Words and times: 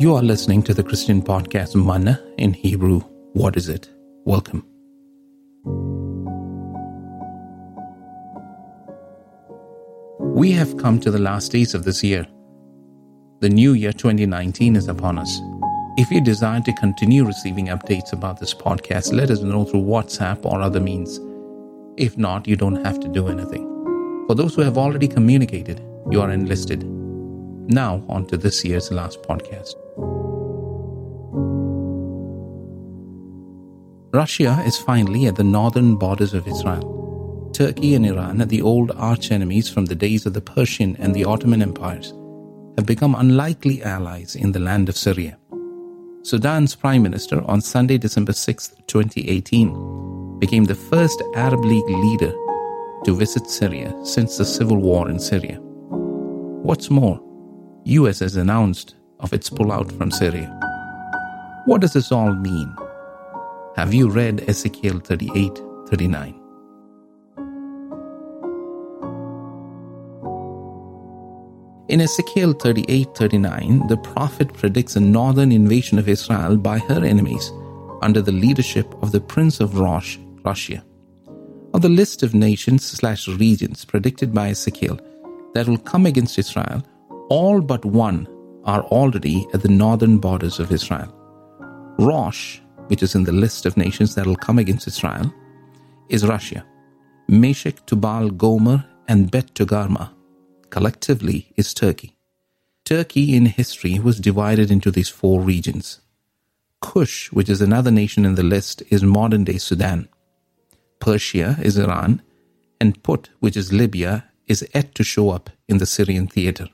You 0.00 0.16
are 0.16 0.22
listening 0.22 0.64
to 0.64 0.74
the 0.74 0.82
Christian 0.82 1.22
podcast 1.22 1.76
Manna 1.76 2.20
in 2.36 2.52
Hebrew. 2.52 2.98
What 3.34 3.56
is 3.56 3.68
it? 3.68 3.88
Welcome. 4.24 4.66
We 10.18 10.50
have 10.50 10.76
come 10.78 10.98
to 10.98 11.12
the 11.12 11.20
last 11.20 11.52
days 11.52 11.74
of 11.74 11.84
this 11.84 12.02
year. 12.02 12.26
The 13.38 13.48
new 13.48 13.74
year 13.74 13.92
2019 13.92 14.74
is 14.74 14.88
upon 14.88 15.16
us. 15.16 15.40
If 15.96 16.10
you 16.10 16.20
desire 16.20 16.60
to 16.62 16.72
continue 16.72 17.24
receiving 17.24 17.68
updates 17.68 18.12
about 18.12 18.40
this 18.40 18.52
podcast, 18.52 19.12
let 19.12 19.30
us 19.30 19.42
know 19.42 19.64
through 19.64 19.82
WhatsApp 19.82 20.44
or 20.44 20.60
other 20.60 20.80
means. 20.80 21.20
If 21.96 22.18
not, 22.18 22.48
you 22.48 22.56
don't 22.56 22.84
have 22.84 22.98
to 22.98 23.06
do 23.06 23.28
anything. 23.28 23.64
For 24.26 24.34
those 24.34 24.56
who 24.56 24.62
have 24.62 24.76
already 24.76 25.06
communicated, 25.06 25.80
you 26.10 26.20
are 26.20 26.32
enlisted. 26.32 26.82
Now, 26.82 28.02
on 28.08 28.26
to 28.26 28.36
this 28.36 28.64
year's 28.64 28.90
last 28.90 29.22
podcast. 29.22 29.74
Russia 34.14 34.62
is 34.64 34.78
finally 34.78 35.26
at 35.26 35.34
the 35.34 35.42
northern 35.42 35.96
borders 35.96 36.34
of 36.34 36.46
Israel. 36.46 37.50
Turkey 37.52 37.96
and 37.96 38.06
Iran, 38.06 38.38
the 38.46 38.62
old 38.62 38.92
arch 38.92 39.32
enemies 39.32 39.68
from 39.68 39.86
the 39.86 39.96
days 39.96 40.24
of 40.24 40.34
the 40.34 40.40
Persian 40.40 40.94
and 41.00 41.12
the 41.12 41.24
Ottoman 41.24 41.60
empires, 41.60 42.14
have 42.76 42.86
become 42.86 43.16
unlikely 43.16 43.82
allies 43.82 44.36
in 44.36 44.52
the 44.52 44.60
land 44.60 44.88
of 44.88 44.96
Syria. 44.96 45.36
Sudan's 46.22 46.76
Prime 46.76 47.02
Minister 47.02 47.42
on 47.50 47.60
Sunday, 47.60 47.98
December 47.98 48.32
6, 48.32 48.76
2018, 48.86 50.38
became 50.38 50.64
the 50.64 50.76
first 50.76 51.20
Arab 51.34 51.64
League 51.64 51.88
leader 51.88 52.32
to 53.04 53.16
visit 53.16 53.50
Syria 53.50 53.92
since 54.04 54.36
the 54.36 54.44
civil 54.44 54.76
war 54.76 55.10
in 55.10 55.18
Syria. 55.18 55.58
What's 55.58 56.88
more, 56.88 57.20
US 57.84 58.20
has 58.20 58.36
announced 58.36 58.94
of 59.18 59.32
its 59.32 59.50
pullout 59.50 59.90
from 59.98 60.12
Syria. 60.12 60.56
What 61.66 61.80
does 61.80 61.94
this 61.94 62.12
all 62.12 62.32
mean? 62.32 62.76
Have 63.76 63.92
you 63.92 64.08
read 64.08 64.48
Ezekiel 64.48 65.00
38 65.00 65.60
39? 65.88 66.40
In 71.88 72.00
Ezekiel 72.00 72.52
38 72.52 73.08
39, 73.16 73.88
the 73.88 73.96
prophet 73.96 74.54
predicts 74.54 74.94
a 74.94 75.00
northern 75.00 75.50
invasion 75.50 75.98
of 75.98 76.08
Israel 76.08 76.56
by 76.56 76.78
her 76.78 77.04
enemies 77.04 77.50
under 78.00 78.22
the 78.22 78.30
leadership 78.30 78.94
of 79.02 79.10
the 79.10 79.20
Prince 79.20 79.58
of 79.58 79.76
Rosh, 79.76 80.18
Russia. 80.44 80.84
On 81.74 81.80
the 81.80 81.88
list 81.88 82.22
of 82.22 82.32
nations 82.32 82.84
slash 82.84 83.26
regions 83.26 83.84
predicted 83.84 84.32
by 84.32 84.50
Ezekiel 84.50 85.00
that 85.54 85.66
will 85.66 85.78
come 85.78 86.06
against 86.06 86.38
Israel, 86.38 86.80
all 87.28 87.60
but 87.60 87.84
one 87.84 88.28
are 88.64 88.84
already 88.84 89.48
at 89.52 89.62
the 89.62 89.68
northern 89.68 90.18
borders 90.18 90.60
of 90.60 90.70
Israel. 90.70 91.12
Rosh 91.98 92.60
which 92.88 93.02
is 93.02 93.14
in 93.14 93.24
the 93.24 93.32
list 93.32 93.66
of 93.66 93.76
nations 93.76 94.14
that 94.14 94.26
will 94.26 94.36
come 94.36 94.58
against 94.58 94.86
Israel, 94.86 95.32
is 96.08 96.26
Russia. 96.26 96.64
Meshech, 97.28 97.84
Tubal, 97.86 98.30
Gomer, 98.30 98.84
and 99.08 99.30
Bet 99.30 99.54
Togarma 99.54 100.10
collectively 100.70 101.52
is 101.56 101.72
Turkey. 101.72 102.16
Turkey 102.84 103.36
in 103.36 103.46
history 103.46 103.98
was 103.98 104.18
divided 104.18 104.70
into 104.70 104.90
these 104.90 105.08
four 105.08 105.40
regions. 105.40 106.00
Kush, 106.80 107.30
which 107.32 107.48
is 107.48 107.62
another 107.62 107.90
nation 107.90 108.24
in 108.24 108.34
the 108.34 108.42
list, 108.42 108.82
is 108.90 109.02
modern 109.02 109.44
day 109.44 109.56
Sudan. 109.58 110.08
Persia 110.98 111.56
is 111.62 111.78
Iran, 111.78 112.22
and 112.80 113.00
Put, 113.02 113.30
which 113.40 113.56
is 113.56 113.72
Libya, 113.72 114.24
is 114.46 114.68
yet 114.74 114.94
to 114.96 115.04
show 115.04 115.30
up 115.30 115.48
in 115.68 115.78
the 115.78 115.86
Syrian 115.86 116.26
theater. 116.26 116.66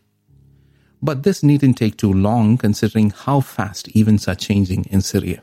But 1.02 1.22
this 1.22 1.42
needn't 1.42 1.78
take 1.78 1.96
too 1.96 2.12
long 2.12 2.56
considering 2.56 3.10
how 3.10 3.40
fast 3.40 3.94
events 3.94 4.26
are 4.28 4.34
changing 4.34 4.86
in 4.86 5.02
Syria. 5.02 5.42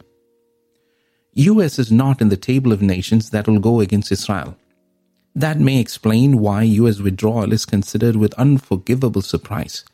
US 1.37 1.77
is 1.77 1.91
not 1.91 2.19
in 2.19 2.29
the 2.29 2.35
table 2.35 2.71
of 2.71 2.81
nations 2.81 3.29
that 3.29 3.47
will 3.47 3.59
go 3.59 3.79
against 3.79 4.11
Israel. 4.11 4.57
That 5.35 5.59
may 5.59 5.79
explain 5.79 6.39
why 6.39 6.63
US 6.63 6.99
withdrawal 6.99 7.53
is 7.53 7.63
considered 7.63 8.15
with 8.15 8.33
unforgivable 8.39 9.21
surprise. 9.21 9.85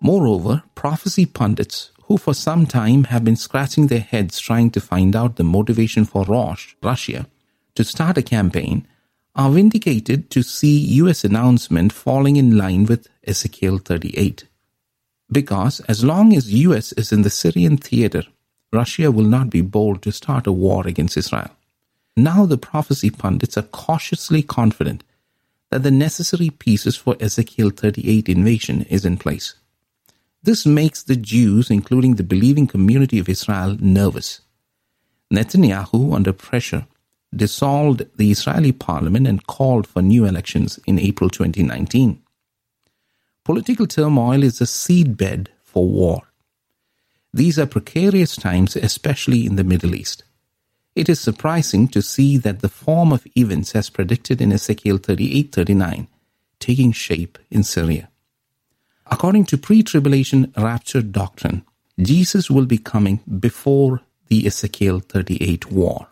Moreover, 0.00 0.62
prophecy 0.74 1.26
pundits, 1.26 1.90
who 2.04 2.16
for 2.16 2.32
some 2.32 2.64
time 2.64 3.04
have 3.04 3.24
been 3.24 3.36
scratching 3.36 3.88
their 3.88 4.00
heads 4.00 4.38
trying 4.38 4.70
to 4.70 4.80
find 4.80 5.14
out 5.14 5.36
the 5.36 5.44
motivation 5.44 6.06
for 6.06 6.24
Rosh, 6.24 6.74
Russia, 6.82 7.26
to 7.74 7.84
start 7.84 8.16
a 8.16 8.22
campaign, 8.22 8.86
are 9.34 9.50
vindicated 9.50 10.30
to 10.30 10.42
see 10.42 10.78
US 11.02 11.24
announcement 11.24 11.92
falling 11.92 12.36
in 12.36 12.56
line 12.56 12.86
with 12.86 13.08
Ezekiel 13.26 13.76
38. 13.76 14.46
Because 15.30 15.80
as 15.80 16.02
long 16.02 16.34
as 16.34 16.54
US 16.54 16.92
is 16.92 17.12
in 17.12 17.20
the 17.20 17.28
Syrian 17.28 17.76
theater, 17.76 18.22
Russia 18.74 19.10
will 19.10 19.24
not 19.24 19.48
be 19.48 19.60
bold 19.60 20.02
to 20.02 20.12
start 20.12 20.46
a 20.46 20.52
war 20.52 20.86
against 20.86 21.16
Israel. 21.16 21.50
Now 22.16 22.44
the 22.46 22.58
prophecy 22.58 23.10
pundits 23.10 23.56
are 23.56 23.62
cautiously 23.62 24.42
confident 24.42 25.04
that 25.70 25.82
the 25.82 25.90
necessary 25.90 26.50
pieces 26.50 26.96
for 26.96 27.16
Ezekiel 27.20 27.70
38 27.70 28.28
invasion 28.28 28.82
is 28.82 29.04
in 29.04 29.16
place. 29.16 29.54
This 30.42 30.66
makes 30.66 31.02
the 31.02 31.16
Jews, 31.16 31.70
including 31.70 32.16
the 32.16 32.22
believing 32.22 32.66
community 32.66 33.18
of 33.18 33.28
Israel, 33.28 33.76
nervous. 33.80 34.40
Netanyahu, 35.32 36.14
under 36.14 36.32
pressure, 36.32 36.86
dissolved 37.34 38.06
the 38.16 38.30
Israeli 38.30 38.72
parliament 38.72 39.26
and 39.26 39.46
called 39.46 39.86
for 39.86 40.02
new 40.02 40.26
elections 40.26 40.78
in 40.86 40.98
April 40.98 41.30
2019. 41.30 42.22
Political 43.44 43.86
turmoil 43.86 44.42
is 44.42 44.60
a 44.60 44.64
seedbed 44.64 45.48
for 45.62 45.88
war. 45.88 46.22
These 47.34 47.58
are 47.58 47.66
precarious 47.66 48.36
times, 48.36 48.76
especially 48.76 49.44
in 49.44 49.56
the 49.56 49.64
Middle 49.64 49.96
East. 49.96 50.22
It 50.94 51.08
is 51.08 51.18
surprising 51.18 51.88
to 51.88 52.00
see 52.00 52.36
that 52.36 52.60
the 52.60 52.68
form 52.68 53.12
of 53.12 53.26
events 53.36 53.74
as 53.74 53.90
predicted 53.90 54.40
in 54.40 54.52
Ezekiel 54.52 55.00
38-39 55.00 56.06
taking 56.60 56.92
shape 56.92 57.36
in 57.50 57.64
Syria. 57.64 58.08
According 59.10 59.46
to 59.46 59.58
pre-tribulation 59.58 60.52
rapture 60.56 61.02
doctrine, 61.02 61.64
Jesus 61.98 62.48
will 62.48 62.66
be 62.66 62.78
coming 62.78 63.18
before 63.26 64.02
the 64.28 64.46
Ezekiel 64.46 65.00
38 65.00 65.72
war. 65.72 66.06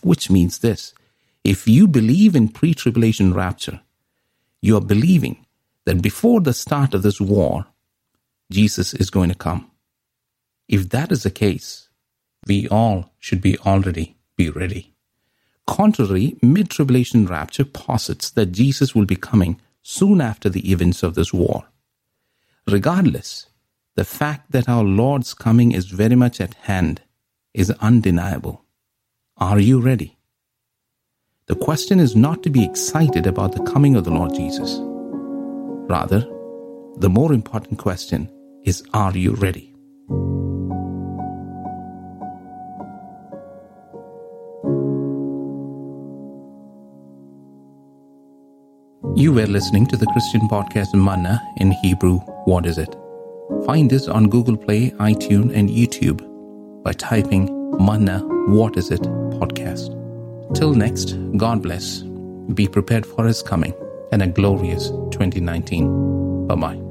Which 0.00 0.30
means 0.30 0.60
this, 0.60 0.94
if 1.44 1.68
you 1.68 1.86
believe 1.86 2.34
in 2.34 2.48
pre-tribulation 2.48 3.34
rapture, 3.34 3.82
you 4.62 4.78
are 4.78 4.80
believing 4.94 5.44
that 5.84 6.00
before 6.00 6.40
the 6.40 6.54
start 6.54 6.94
of 6.94 7.02
this 7.02 7.20
war, 7.20 7.66
Jesus 8.50 8.94
is 8.94 9.10
going 9.10 9.28
to 9.28 9.34
come. 9.34 9.69
If 10.70 10.90
that 10.90 11.10
is 11.10 11.24
the 11.24 11.32
case, 11.32 11.88
we 12.46 12.68
all 12.68 13.12
should 13.18 13.40
be 13.40 13.58
already 13.58 14.16
be 14.36 14.50
ready. 14.50 14.94
Contrary, 15.66 16.36
mid 16.42 16.70
tribulation 16.70 17.26
rapture 17.26 17.64
posits 17.64 18.30
that 18.30 18.52
Jesus 18.52 18.94
will 18.94 19.04
be 19.04 19.16
coming 19.16 19.60
soon 19.82 20.20
after 20.20 20.48
the 20.48 20.70
events 20.70 21.02
of 21.02 21.16
this 21.16 21.32
war. 21.32 21.64
Regardless, 22.68 23.46
the 23.96 24.04
fact 24.04 24.52
that 24.52 24.68
our 24.68 24.84
Lord's 24.84 25.34
coming 25.34 25.72
is 25.72 25.86
very 25.86 26.14
much 26.14 26.40
at 26.40 26.54
hand 26.54 27.02
is 27.52 27.72
undeniable. 27.80 28.64
Are 29.38 29.58
you 29.58 29.80
ready? 29.80 30.18
The 31.46 31.56
question 31.56 31.98
is 31.98 32.14
not 32.14 32.44
to 32.44 32.50
be 32.50 32.64
excited 32.64 33.26
about 33.26 33.52
the 33.56 33.64
coming 33.64 33.96
of 33.96 34.04
the 34.04 34.12
Lord 34.12 34.34
Jesus. 34.36 34.78
Rather, 35.90 36.20
the 36.98 37.10
more 37.10 37.32
important 37.32 37.80
question 37.80 38.30
is 38.64 38.84
Are 38.94 39.16
you 39.16 39.32
ready? 39.32 39.69
You 49.20 49.34
were 49.34 49.46
listening 49.46 49.84
to 49.88 49.98
the 49.98 50.06
Christian 50.06 50.48
podcast 50.48 50.94
Manna 50.94 51.42
in 51.58 51.72
Hebrew. 51.72 52.20
What 52.46 52.64
is 52.64 52.78
it? 52.78 52.96
Find 53.66 53.92
us 53.92 54.08
on 54.08 54.30
Google 54.30 54.56
Play, 54.56 54.92
iTunes, 54.92 55.54
and 55.54 55.68
YouTube 55.68 56.22
by 56.82 56.94
typing 56.94 57.44
Manna 57.78 58.20
What 58.48 58.78
is 58.78 58.90
it 58.90 59.02
podcast. 59.02 59.94
Till 60.54 60.72
next, 60.72 61.18
God 61.36 61.62
bless. 61.62 62.00
Be 62.54 62.66
prepared 62.66 63.04
for 63.04 63.26
His 63.26 63.42
coming 63.42 63.74
and 64.10 64.22
a 64.22 64.26
glorious 64.26 64.88
2019. 64.88 66.46
Bye 66.46 66.54
bye. 66.54 66.89